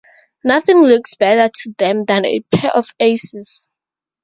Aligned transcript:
Nothing 0.43 0.81
looks 0.81 1.13
better 1.13 1.47
to 1.53 1.75
them 1.77 2.05
than 2.05 2.25
a 2.25 2.39
pair 2.39 2.71
of 2.75 2.91
aces. 2.99 3.67